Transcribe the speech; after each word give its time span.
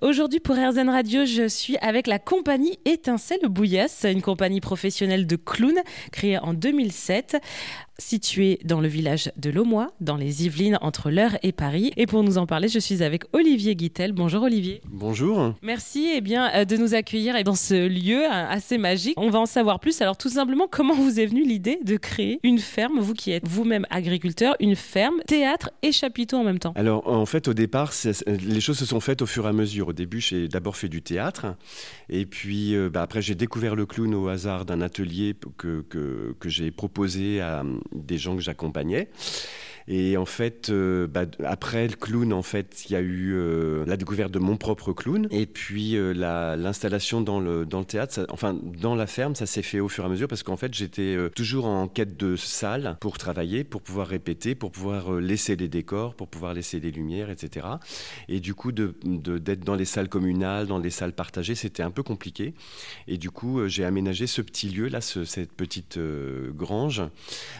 Aujourd'hui 0.00 0.38
pour 0.38 0.54
RZN 0.54 0.90
Radio, 0.90 1.24
je 1.24 1.48
suis 1.48 1.76
avec 1.78 2.06
la 2.06 2.20
compagnie 2.20 2.78
Étincelle 2.84 3.48
Bouillasse, 3.48 4.06
une 4.08 4.22
compagnie 4.22 4.60
professionnelle 4.60 5.26
de 5.26 5.34
clowns 5.34 5.82
créée 6.12 6.38
en 6.38 6.54
2007 6.54 7.38
située 7.98 8.60
dans 8.64 8.80
le 8.80 8.88
village 8.88 9.32
de 9.36 9.50
Lomois, 9.50 9.88
dans 10.00 10.16
les 10.16 10.46
Yvelines, 10.46 10.78
entre 10.80 11.10
l'Eure 11.10 11.36
et 11.42 11.52
Paris. 11.52 11.92
Et 11.96 12.06
pour 12.06 12.22
nous 12.22 12.38
en 12.38 12.46
parler, 12.46 12.68
je 12.68 12.78
suis 12.78 13.02
avec 13.02 13.24
Olivier 13.32 13.74
Guitel. 13.74 14.12
Bonjour 14.12 14.44
Olivier. 14.44 14.80
Bonjour. 14.88 15.54
Merci 15.62 16.08
eh 16.14 16.20
bien, 16.20 16.50
euh, 16.54 16.64
de 16.64 16.76
nous 16.76 16.94
accueillir 16.94 17.42
dans 17.42 17.56
ce 17.56 17.88
lieu 17.88 18.24
euh, 18.24 18.48
assez 18.48 18.78
magique. 18.78 19.14
On 19.16 19.30
va 19.30 19.40
en 19.40 19.46
savoir 19.46 19.80
plus. 19.80 20.00
Alors 20.00 20.16
tout 20.16 20.28
simplement, 20.28 20.68
comment 20.70 20.94
vous 20.94 21.18
est 21.18 21.26
venue 21.26 21.42
l'idée 21.42 21.80
de 21.84 21.96
créer 21.96 22.38
une 22.44 22.58
ferme, 22.58 23.00
vous 23.00 23.14
qui 23.14 23.32
êtes 23.32 23.46
vous-même 23.46 23.86
agriculteur, 23.90 24.54
une 24.60 24.76
ferme, 24.76 25.20
théâtre 25.26 25.70
et 25.82 25.90
chapiteau 25.90 26.36
en 26.36 26.44
même 26.44 26.60
temps? 26.60 26.72
Alors 26.76 27.08
en 27.08 27.26
fait, 27.26 27.48
au 27.48 27.54
départ, 27.54 27.92
les 28.26 28.60
choses 28.60 28.78
se 28.78 28.86
sont 28.86 29.00
faites 29.00 29.22
au 29.22 29.26
fur 29.26 29.46
et 29.46 29.48
à 29.48 29.52
mesure. 29.52 29.87
Au 29.88 29.94
début, 29.94 30.20
j'ai 30.20 30.48
d'abord 30.48 30.76
fait 30.76 30.90
du 30.90 31.00
théâtre. 31.00 31.56
Et 32.10 32.26
puis 32.26 32.76
euh, 32.76 32.90
bah, 32.90 33.00
après, 33.00 33.22
j'ai 33.22 33.34
découvert 33.34 33.74
le 33.74 33.86
clown 33.86 34.14
au 34.14 34.28
hasard 34.28 34.66
d'un 34.66 34.82
atelier 34.82 35.34
que, 35.56 35.80
que, 35.88 36.36
que 36.38 36.48
j'ai 36.50 36.70
proposé 36.70 37.40
à 37.40 37.64
des 37.92 38.18
gens 38.18 38.36
que 38.36 38.42
j'accompagnais. 38.42 39.08
Et 39.90 40.18
en 40.18 40.26
fait, 40.26 40.68
euh, 40.68 41.06
bah, 41.06 41.22
après 41.44 41.88
le 41.88 41.96
clown, 41.96 42.34
en 42.34 42.42
fait, 42.42 42.84
il 42.88 42.92
y 42.92 42.96
a 42.96 43.00
eu 43.00 43.32
euh, 43.32 43.86
la 43.86 43.96
découverte 43.96 44.30
de 44.30 44.38
mon 44.38 44.58
propre 44.58 44.92
clown. 44.92 45.26
Et 45.30 45.46
puis 45.46 45.96
euh, 45.96 46.12
l'installation 46.12 47.22
dans 47.22 47.40
le, 47.40 47.66
théâtre, 47.86 48.26
enfin 48.28 48.54
dans 48.54 48.94
la 48.94 49.06
ferme, 49.06 49.34
ça 49.34 49.46
s'est 49.46 49.62
fait 49.62 49.80
au 49.80 49.88
fur 49.88 50.04
et 50.04 50.06
à 50.06 50.10
mesure 50.10 50.28
parce 50.28 50.42
qu'en 50.42 50.58
fait, 50.58 50.74
j'étais 50.74 51.16
toujours 51.34 51.64
en 51.64 51.88
quête 51.88 52.18
de 52.18 52.36
salle 52.36 52.98
pour 53.00 53.16
travailler, 53.16 53.64
pour 53.64 53.80
pouvoir 53.80 54.08
répéter, 54.08 54.54
pour 54.54 54.72
pouvoir 54.72 55.12
laisser 55.12 55.56
les 55.56 55.68
décors, 55.68 56.14
pour 56.14 56.28
pouvoir 56.28 56.52
laisser 56.52 56.80
les 56.80 56.90
lumières, 56.90 57.30
etc. 57.30 57.66
Et 58.28 58.40
du 58.40 58.54
coup, 58.54 58.72
d'être 58.72 59.64
dans 59.64 59.74
les 59.74 59.86
salles 59.86 60.10
communales, 60.10 60.66
dans 60.66 60.78
les 60.78 60.90
salles 60.90 61.14
partagées, 61.14 61.54
c'était 61.54 61.82
un 61.82 61.90
peu 61.90 62.02
compliqué. 62.02 62.52
Et 63.06 63.16
du 63.16 63.30
coup, 63.30 63.66
j'ai 63.68 63.84
aménagé 63.84 64.26
ce 64.26 64.42
petit 64.42 64.68
lieu, 64.68 64.88
là, 64.88 65.00
cette 65.00 65.52
petite 65.52 65.98
grange, 65.98 67.02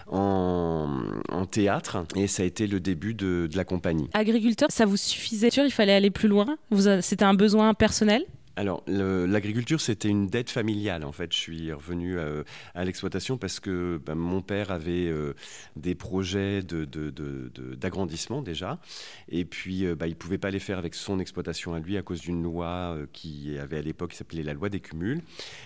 en 0.09 1.47
théâtre 1.51 1.97
et 2.19 2.27
ça 2.27 2.43
a 2.43 2.47
été 2.47 2.67
le 2.67 2.81
début 2.81 3.15
de, 3.15 3.49
la 3.55 3.65
compagnie. 3.65 4.09
Agriculteur, 4.13 4.69
ça 4.71 4.85
vous 4.85 4.97
suffisait? 4.97 5.51
Sûr, 5.51 5.65
il 5.65 5.71
fallait 5.71 5.95
aller 5.95 6.11
plus 6.11 6.29
loin? 6.29 6.57
C'était 7.01 7.25
un 7.25 7.35
besoin 7.35 7.75
personnel? 7.75 8.25
Alors, 8.59 8.83
l'agriculture, 8.89 9.81
c'était 9.81 10.09
une 10.09 10.27
dette 10.27 10.51
familiale. 10.51 11.05
En 11.05 11.13
fait, 11.13 11.33
je 11.33 11.39
suis 11.39 11.73
revenu 11.73 12.19
euh, 12.19 12.43
à, 12.75 12.85
l'exploitation 12.85 13.39
parce 13.39 13.61
que 13.61 14.01
bah, 14.05 14.17
mon 14.17 14.43
père 14.43 14.73
avait 14.73 15.07
euh, 15.07 15.35
des 15.77 15.95
projets 15.95 16.65
d'agrandissement 16.65 18.43
déjà. 18.43 18.81
Et 19.29 19.45
puis, 19.45 19.87
euh, 19.87 19.95
bah, 19.95 20.09
il 20.09 20.15
ne 20.15 20.17
pouvait 20.17 20.39
pas 20.39 20.51
les 20.51 20.59
faire 20.59 20.77
avec 20.77 20.97
son 20.97 21.21
exploitation 21.21 21.73
à 21.73 21.79
lui 21.79 21.97
à 21.97 22.03
cause 22.03 22.21
d'une 22.21 22.43
loi 22.43 22.97
qui 23.13 23.57
avait 23.59 23.79
à 23.79 23.83
l'époque, 23.83 24.11
qui 24.11 24.17
s'appelait 24.17 24.43
la 24.43 24.55
loi 24.55 24.69
des 24.69 24.81
cumuls. 24.81 25.23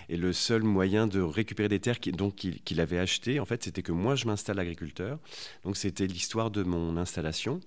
Et 0.09 0.15
le 0.17 0.31
seul 0.31 0.61
moyen 0.61 1.07
de 1.07 1.19
récupérer 1.19 1.69
des 1.69 1.79
terres 1.79 1.99
qu'il 1.99 2.79
avait 2.79 2.99
achetées, 2.99 3.39
en 3.39 3.45
fait, 3.45 3.63
c'était 3.63 3.81
que 3.81 3.91
moi, 3.91 4.13
je 4.13 4.27
m'installe 4.27 4.59
agriculteur. 4.59 5.17
Donc, 5.63 5.77
c'était 5.77 6.05
l'histoire 6.05 6.51
de 6.51 6.61
mon 6.61 6.97
installation. 6.97 7.59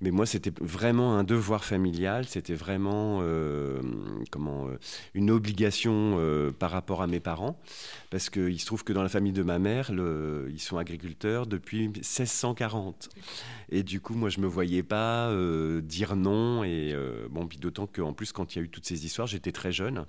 Mais 0.00 0.12
moi, 0.12 0.26
c'était 0.26 0.52
vraiment 0.60 1.16
un 1.16 1.24
devoir 1.24 1.64
familial. 1.64 2.26
C'était 2.26 2.54
vraiment, 2.54 3.20
comment 4.30 4.59
euh, 4.68 4.78
une 5.14 5.30
obligation 5.30 6.16
euh, 6.18 6.50
par 6.50 6.70
rapport 6.70 7.02
à 7.02 7.06
mes 7.06 7.20
parents, 7.20 7.60
parce 8.10 8.30
qu'il 8.30 8.58
se 8.60 8.66
trouve 8.66 8.84
que 8.84 8.92
dans 8.92 9.02
la 9.02 9.08
famille 9.08 9.32
de 9.32 9.42
ma 9.42 9.58
mère, 9.58 9.90
ils 9.90 10.60
sont 10.60 10.78
agriculteurs 10.78 11.46
depuis 11.46 11.88
1640. 11.88 13.08
Et 13.70 13.82
du 13.82 14.00
coup, 14.00 14.14
moi, 14.14 14.28
je 14.28 14.40
me 14.40 14.46
voyais 14.46 14.82
pas 14.82 15.28
euh, 15.28 15.80
dire 15.80 16.16
non. 16.16 16.64
Et 16.64 16.94
bon, 17.30 17.46
puis 17.46 17.58
d'autant 17.58 17.86
qu'en 17.86 18.12
plus, 18.12 18.32
quand 18.32 18.54
il 18.54 18.58
y 18.58 18.62
a 18.62 18.64
eu 18.64 18.68
toutes 18.68 18.86
ces 18.86 19.04
histoires, 19.04 19.26
j'étais 19.26 19.52
très 19.52 19.72
jeune. 19.72 20.04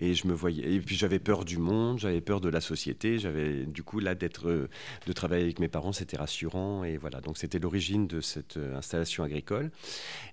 Et 0.00 0.14
je 0.14 0.26
me 0.26 0.32
voyais. 0.32 0.72
Et 0.72 0.80
puis 0.80 0.96
j'avais 0.96 1.18
peur 1.18 1.44
du 1.44 1.58
monde, 1.58 1.98
j'avais 1.98 2.22
peur 2.22 2.40
de 2.40 2.48
la 2.48 2.62
société. 2.62 3.18
J'avais 3.18 3.66
du 3.66 3.82
coup 3.82 4.00
là 4.00 4.14
d'être, 4.14 4.48
euh, 4.48 4.68
de 5.06 5.12
travailler 5.12 5.44
avec 5.44 5.58
mes 5.58 5.68
parents, 5.68 5.92
c'était 5.92 6.16
rassurant. 6.16 6.84
Et 6.84 6.96
voilà. 6.96 7.20
Donc 7.20 7.36
c'était 7.36 7.58
l'origine 7.58 8.06
de 8.06 8.22
cette 8.22 8.56
euh, 8.56 8.78
installation 8.78 9.24
agricole. 9.24 9.70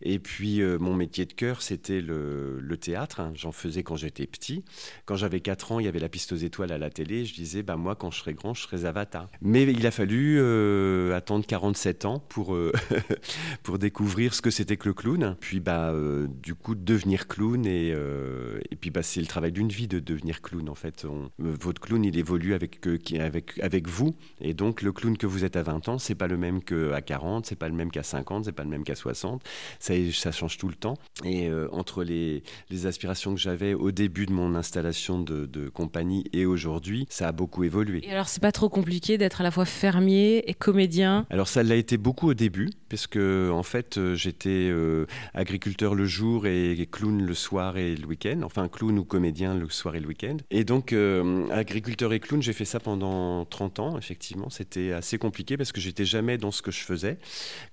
Et 0.02 0.20
puis 0.20 0.62
euh, 0.62 0.78
mon 0.80 0.94
métier 0.94 1.26
de 1.26 1.34
cœur, 1.34 1.62
c'était 1.62 2.00
le, 2.00 2.78
théâtre. 2.80 3.20
Hein. 3.20 3.34
J'en 3.36 3.52
faisais 3.52 3.82
quand 3.84 3.96
j'étais 3.96 4.28
petit. 4.28 4.64
Quand 5.06 5.16
j'avais 5.16 5.40
4 5.40 5.72
ans, 5.72 5.80
il 5.80 5.86
y 5.86 5.90
avait 5.90 6.00
la 6.00 6.10
piste 6.10 6.32
aux 6.32 6.38
étoiles 6.38 6.72
à 6.72 6.78
la 6.78 6.92
télé. 6.92 7.26
Je 7.26 7.34
disais, 7.34 7.64
bah 7.64 7.76
moi, 7.76 7.96
quand 7.96 8.12
je 8.12 8.20
serai 8.20 8.34
grand, 8.36 8.54
je 8.54 8.62
serai 8.62 8.86
Avatar. 8.86 9.30
Mais 9.42 9.64
il 9.64 9.86
a 9.88 9.92
fallu 9.92 10.40
attendre 11.12 11.46
47 11.46 12.06
ans 12.06 12.20
pour 12.20 12.56
pour 13.64 13.80
découvrir 13.80 14.36
ce 14.36 14.44
que 14.44 14.52
c'était 14.52 14.78
que 14.78 14.88
le 14.88 14.94
clown. 14.94 15.36
Puis 15.40 15.60
bah 15.60 15.92
du 16.44 16.54
coup 16.54 16.76
devenir 16.76 17.28
clown 17.28 17.66
et 17.66 17.90
et 17.90 18.76
puis 18.76 18.92
bah 18.92 19.02
c'est 19.02 19.22
le 19.22 19.26
travail 19.26 19.52
d'une 19.58 19.70
vie 19.70 19.88
de 19.88 19.98
devenir 19.98 20.44
clown. 20.44 20.70
En 20.70 20.76
fait, 20.76 21.08
votre 21.40 21.82
clown, 21.82 22.06
il 22.06 22.16
évolue 22.16 22.54
avec, 22.54 22.86
euh, 22.86 23.00
avec, 23.20 23.58
avec 23.60 23.88
vous. 23.88 24.14
Et 24.40 24.54
donc, 24.54 24.84
le 24.84 24.92
clown 24.92 25.18
que 25.18 25.26
vous 25.26 25.44
êtes 25.44 25.56
à 25.56 25.64
20 25.64 25.90
ans, 25.90 25.98
c'est 25.98 26.14
pas 26.14 26.28
le 26.28 26.38
même 26.38 26.62
qu'à 26.62 27.02
40, 27.02 27.48
c'est 27.48 27.56
pas 27.56 27.68
le 27.68 27.74
même 27.74 27.90
qu'à 27.90 28.04
50, 28.04 28.46
c'est 28.46 28.52
pas 28.52 28.64
le 28.64 28.70
même 28.70 28.84
qu'à 28.84 28.94
60. 28.94 29.42
Ça, 29.80 29.96
ça 30.14 30.32
change 30.32 30.60
tout 30.60 30.68
le 30.68 30.76
temps. 30.76 30.94
Et 31.24 31.48
euh, 31.48 31.68
entre 31.72 32.04
les, 32.04 32.44
les, 32.70 32.86
aspirations 32.86 33.34
que 33.34 33.40
j'avais 33.40 33.74
au 33.74 33.92
début 33.92 34.28
de 34.28 34.32
mon 34.32 34.54
installation 34.54 35.20
de, 35.20 35.48
de 35.48 35.70
compagnie 35.70 36.26
et 36.34 36.46
aujourd'hui, 36.46 37.08
ça 37.10 37.30
a 37.30 37.32
beaucoup 37.32 37.64
évolué. 37.64 38.02
Et 38.06 38.12
alors, 38.12 38.30
c'est 38.30 38.42
pas 38.42 38.52
trop 38.52 38.70
compliqué 38.70 39.18
d'être 39.18 39.42
à 39.42 39.44
la 39.44 39.50
fois 39.50 39.66
fermier 39.66 40.48
et 40.48 40.54
comédien? 40.54 41.26
Alors, 41.32 41.48
ça 41.48 41.64
l'a 41.64 41.76
été 41.76 41.98
beaucoup 41.98 42.30
au 42.30 42.36
début, 42.36 42.70
parce 42.90 43.08
que 43.08 43.50
en 43.52 43.64
fait, 43.64 43.98
euh, 43.98 44.16
j'étais 44.16 44.72
agriculteur 45.34 45.96
le 45.96 46.06
jour 46.06 46.48
et 46.48 46.88
clown 46.92 47.26
le 47.26 47.34
soir 47.34 47.78
et 47.78 47.96
le 47.96 48.06
week-end. 48.06 48.42
Enfin, 48.44 48.68
clown 48.68 48.98
ou 48.98 49.04
comédien 49.04 49.56
le 49.56 49.70
soir 49.70 49.96
et 49.96 50.00
le 50.00 50.08
week-end. 50.08 50.38
Et 50.52 50.64
donc, 50.64 50.94
euh, 50.94 51.48
agriculteur 51.50 52.14
et 52.14 52.20
clown, 52.20 52.42
j'ai 52.42 52.54
fait 52.54 52.66
ça 52.66 52.80
pendant 52.80 53.46
30 53.46 53.80
ans, 53.80 53.98
effectivement. 53.98 54.50
C'était 54.50 54.92
assez 54.92 55.18
compliqué 55.18 55.58
parce 55.58 55.72
que 55.72 55.82
j'étais 55.82 56.06
jamais 56.06 56.38
dans 56.38 56.52
ce 56.52 56.62
que 56.62 56.72
je 56.72 56.80
faisais. 56.80 57.18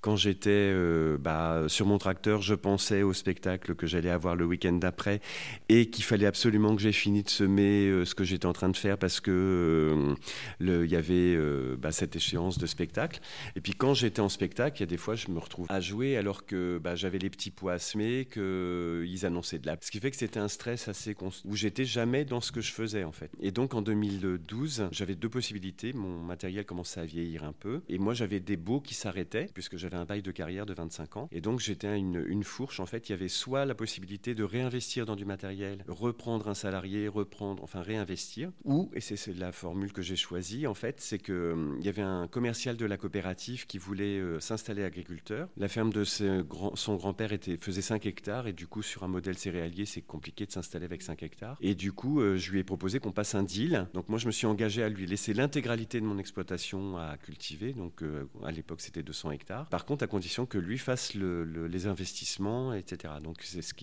Quand 0.01 0.17
j'étais 0.17 0.51
euh, 0.51 1.17
bah, 1.19 1.65
sur 1.69 1.87
mon 1.87 1.99
tracteur, 1.99 2.43
je 2.43 2.55
pensais 2.55 3.03
au 3.03 3.13
spectacle 3.13 3.75
que 3.75 3.87
j'allais 3.87 4.11
avoir 4.11 4.37
le 4.37 4.45
week-end 4.45 4.73
d'après 4.73 5.21
et 5.69 5.91
qu'il 5.91 6.05
fallait 6.05 6.27
absolument 6.27 6.75
que 6.75 6.83
j'ai 6.83 6.93
fini 6.93 7.23
de 7.23 7.31
semer 7.31 7.87
euh, 7.87 8.05
ce 8.05 8.15
que 8.15 8.25
j'étais 8.25 8.47
en 8.47 8.53
train 8.53 8.69
de 8.69 8.77
faire 8.77 8.99
parce 8.99 9.21
que 9.21 10.15
il 10.61 10.91
y 10.91 10.97
avait 10.97 11.37
bah, 11.77 11.93
cette 11.93 12.17
échéance 12.17 12.59
de 12.59 12.67
spectacle. 12.67 13.21
Et 13.57 13.61
puis 13.61 13.73
quand 13.73 13.95
j'étais 13.95 14.21
en 14.21 14.29
spectacle, 14.29 14.79
il 14.79 14.81
y 14.81 14.83
a 14.85 14.87
des 14.87 14.97
fois, 15.05 15.15
je 15.15 15.31
me 15.31 15.39
retrouve 15.39 15.67
à 15.71 15.81
jouer 15.81 16.17
alors 16.17 16.47
que 16.47 16.79
bah, 16.83 16.95
j'avais 16.95 17.19
les 17.19 17.31
petits 17.31 17.51
pois 17.51 17.75
à 17.75 17.79
semer, 17.79 18.27
qu'ils 18.31 19.27
annonçaient 19.27 19.59
de 19.59 19.67
la. 19.67 19.77
Ce 19.81 19.91
qui 19.91 20.01
fait 20.01 20.11
que 20.11 20.17
c'était 20.17 20.41
un 20.41 20.49
stress 20.49 20.89
assez 20.89 21.15
constant 21.15 21.49
j'étais 21.65 21.87
jamais 21.87 22.27
dans 22.27 22.43
ce 22.43 22.53
que 22.53 22.61
je 22.61 22.73
faisais 22.73 23.05
en 23.05 23.13
fait. 23.13 23.31
Et 23.41 23.51
donc 23.51 23.73
en 23.73 23.81
2012, 23.81 24.89
j'avais 24.91 25.15
deux 25.15 25.31
possibilités. 25.31 25.95
Mon 25.95 26.23
matériel 26.23 26.67
commençait 26.67 27.01
à 27.01 27.07
vieillir 27.07 27.45
un 27.45 27.53
peu. 27.53 27.81
Et 27.89 27.99
moi, 27.99 28.13
j'avais 28.13 28.39
des 28.39 28.59
baux 28.59 28.81
qui 28.81 28.93
s'arrêtaient, 28.93 29.49
puisque 29.55 29.79
j'avais 29.79 29.97
un 29.97 30.05
bail 30.05 30.21
de 30.21 30.31
carrière 30.31 30.67
de 30.67 30.75
25 30.75 31.17
ans. 31.17 31.29
Et 31.33 31.41
donc 31.41 31.61
j'étais 31.61 31.87
à 31.87 31.97
une, 31.97 32.45
fourche. 32.45 32.81
En 32.81 32.87
fait, 32.87 33.09
il 33.09 33.13
y 33.13 33.15
avait 33.15 33.29
soit 33.29 33.65
la 33.65 33.75
possibilité 33.75 34.35
de 34.35 34.45
réinvestir 34.45 35.07
dans 35.07 35.17
du 35.17 35.25
matériel, 35.25 35.83
reprendre 35.89 36.49
un 36.49 36.55
salarié, 36.55 37.09
reprendre, 37.09 37.63
enfin 37.63 37.81
réinvestir. 37.81 38.51
Ou, 38.65 38.91
et 38.93 39.01
c'est 39.01 39.35
la 39.35 39.51
formule 39.51 39.93
que 39.95 40.03
j'ai 40.03 40.17
choisie, 40.17 40.67
en 40.67 40.75
fait, 40.75 41.01
c'est 41.01 41.19
qu'il 41.19 41.35
hum, 41.35 41.77
il 41.81 41.87
y 41.87 41.89
avait 41.89 42.03
un 42.03 42.27
commercial 42.27 42.77
de 42.77 42.85
la 42.85 42.99
coopérative 42.99 43.67
qui 43.67 43.79
voulait 43.79 44.19
euh, 44.19 44.41
s'installer 44.41 44.85
agriculteur. 44.95 45.49
La 45.57 45.69
ferme 45.69 45.93
de 45.93 46.05
son 46.05 46.97
grand-père 46.97 47.31
faisait 47.61 47.83
5 47.83 48.07
hectares. 48.07 48.47
Et 48.47 48.53
du 48.53 48.67
coup, 48.67 48.83
sur 48.83 49.03
un 49.03 49.09
modèle 49.09 49.37
céréalier, 49.37 49.87
c'est 49.87 50.03
compliqué 50.03 50.47
de 50.47 50.53
s'installer 50.53 50.85
avec 50.85 51.03
5 51.03 51.23
hectares. 51.23 51.57
Et 51.61 51.75
du 51.75 51.93
coup, 51.93 52.21
euh, 52.21 52.37
je 52.37 52.53
lui 52.53 52.61
ai 52.61 52.65
proposé 52.65 53.01
qu'on 53.01 53.13
passe 53.13 53.35
un 53.35 53.43
deal. 53.43 53.89
Donc 53.93 54.09
moi, 54.09 54.19
je 54.19 54.27
me 54.27 54.33
suis 54.33 54.47
engagé 54.47 54.83
à 54.83 54.89
lui 54.89 55.07
laisser 55.07 55.35
l'intégralité 55.35 56.01
de 56.01 56.07
mon 56.07 56.19
exploitation 56.19 56.97
à 56.97 57.17
cultiver. 57.17 57.73
Donc 57.73 58.03
euh, 58.03 58.25
à 58.45 58.53
l'époque, 58.53 58.81
c'était 58.81 59.03
200 59.03 59.33
hectares. 59.33 59.69
Par 59.69 59.85
contre, 59.85 60.05
à 60.05 60.07
condition 60.07 60.47
que 60.47 60.59
lui 60.59 60.79
fasse 60.79 61.15
les 61.15 61.87
investissements, 61.87 62.73
etc. 62.73 63.15
Donc 63.23 63.39
c'est 63.43 63.63
ce 63.63 63.75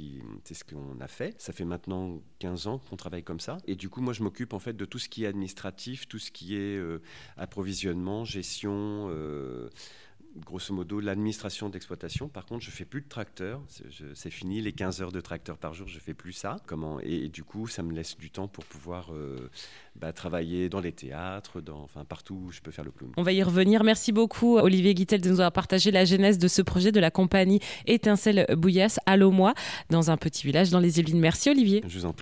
qu'on 0.63 0.99
a 1.01 1.07
fait. 1.07 1.35
Ça 1.41 1.51
fait 1.51 1.65
maintenant 1.65 2.21
15 2.39 2.67
ans 2.67 2.79
qu'on 2.89 2.95
travaille 2.95 3.23
comme 3.23 3.39
ça. 3.39 3.57
Et 3.67 3.75
du 3.75 3.89
coup, 3.89 4.01
moi, 4.01 4.13
je 4.13 4.23
m'occupe 4.23 4.53
en 4.53 4.59
fait 4.59 4.73
de 4.73 4.85
tout 4.85 4.99
ce 4.99 5.09
qui 5.09 5.25
est 5.25 5.27
administratif, 5.27 6.07
tout 6.07 6.19
ce 6.19 6.31
qui 6.31 6.55
est 6.55 6.77
euh, 6.77 7.01
approvisionnement, 7.37 8.23
gestion 8.23 9.09
grosso 10.37 10.73
modo 10.73 10.99
l'administration 10.99 11.69
d'exploitation. 11.69 12.27
Par 12.27 12.45
contre, 12.45 12.63
je 12.63 12.71
fais 12.71 12.85
plus 12.85 13.01
de 13.01 13.07
tracteur. 13.07 13.61
C'est 14.13 14.29
fini 14.29 14.61
les 14.61 14.73
15 14.73 15.01
heures 15.01 15.11
de 15.11 15.21
tracteur 15.21 15.57
par 15.57 15.73
jour. 15.73 15.87
Je 15.87 15.99
fais 15.99 16.13
plus 16.13 16.33
ça. 16.33 16.57
Comment 16.67 16.99
et, 17.01 17.29
du 17.29 17.43
coup, 17.43 17.67
ça 17.67 17.83
me 17.83 17.93
laisse 17.93 18.17
du 18.17 18.29
temps 18.29 18.47
pour 18.47 18.65
pouvoir 18.65 19.13
euh, 19.13 19.49
bah, 19.95 20.13
travailler 20.13 20.69
dans 20.69 20.79
les 20.79 20.91
théâtres, 20.91 21.61
dans, 21.61 21.81
enfin 21.81 22.05
partout 22.05 22.35
où 22.45 22.51
je 22.51 22.61
peux 22.61 22.71
faire 22.71 22.85
le 22.85 22.91
clown. 22.91 23.11
On 23.17 23.23
va 23.23 23.33
y 23.33 23.43
revenir. 23.43 23.83
Merci 23.83 24.11
beaucoup 24.11 24.57
Olivier 24.57 24.93
Guittel 24.93 25.21
de 25.21 25.29
nous 25.29 25.39
avoir 25.39 25.51
partagé 25.51 25.91
la 25.91 26.05
genèse 26.05 26.37
de 26.37 26.47
ce 26.47 26.61
projet 26.61 26.91
de 26.91 26.99
la 26.99 27.11
compagnie 27.11 27.59
Étincelle 27.85 28.45
Bouillasse 28.57 28.99
à 29.05 29.17
Lomois, 29.17 29.53
dans 29.89 30.11
un 30.11 30.17
petit 30.17 30.45
village 30.45 30.69
dans 30.69 30.79
les 30.79 30.99
Yvelines. 30.99 31.19
Merci 31.19 31.49
Olivier. 31.49 31.83
Je 31.87 31.99
vous 31.99 32.05
en 32.05 32.13
prie. 32.13 32.19